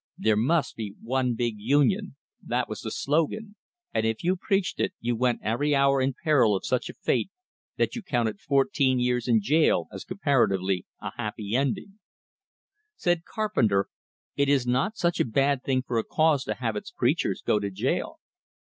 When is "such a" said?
6.65-6.95, 14.97-15.23